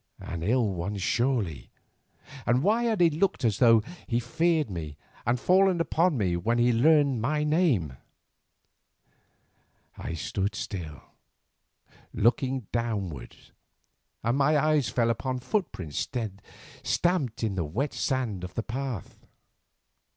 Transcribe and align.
—an 0.19 0.41
ill 0.41 0.67
one 0.73 0.97
surely—and 0.97 2.63
why 2.63 2.81
had 2.85 3.01
he 3.01 3.11
looked 3.11 3.45
as 3.45 3.59
though 3.59 3.83
he 4.07 4.19
feared 4.19 4.67
me 4.67 4.97
and 5.27 5.39
fallen 5.39 5.79
upon 5.79 6.17
me 6.17 6.35
when 6.35 6.57
he 6.57 6.73
learned 6.73 7.21
my 7.21 7.43
name? 7.43 7.95
I 9.95 10.15
stood 10.15 10.55
still, 10.55 11.03
looking 12.15 12.61
downward, 12.71 13.35
and 14.23 14.39
my 14.39 14.57
eyes 14.57 14.89
fell 14.89 15.11
upon 15.11 15.37
footprints 15.37 16.09
stamped 16.81 17.43
in 17.43 17.53
the 17.53 17.63
wet 17.63 17.93
sand 17.93 18.43
of 18.43 18.55
the 18.55 18.63
path. 18.63 19.19